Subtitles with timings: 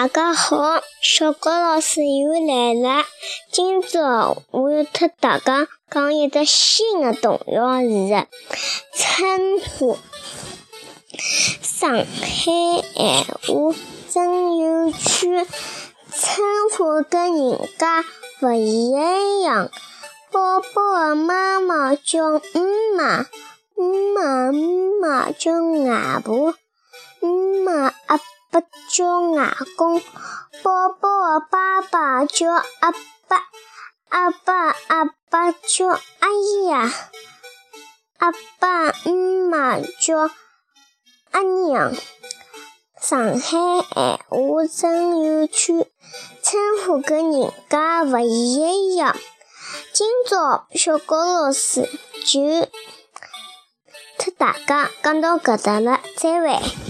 [0.00, 3.04] 大家好，小高老师又来了。
[3.52, 8.26] 今朝我要特大家讲一只新的童谣是
[8.94, 9.98] 称呼。
[11.60, 13.74] 上海闲话
[14.08, 15.46] 真有趣，
[16.10, 18.02] 称呼跟人家
[18.40, 18.90] 勿一
[19.42, 19.70] 样。
[20.32, 22.40] 宝宝的妈妈叫姆
[22.96, 23.26] 妈，
[23.76, 26.54] 姆妈姆妈叫外婆，
[28.88, 30.00] 叫外公，
[30.62, 32.92] 宝宝的爸爸叫阿
[33.28, 33.42] 爸，
[34.08, 36.92] 阿爸阿爸叫阿姨呀，
[38.18, 39.12] 阿爸阿
[39.50, 40.30] 妈叫
[41.30, 41.94] 阿娘。
[43.00, 45.86] 上海闲话真有趣，
[46.42, 49.16] 称呼跟人家勿一样。
[49.92, 51.88] 今朝小高老师
[52.26, 52.68] 就
[54.18, 56.89] 特大家讲到搿搭了，再会。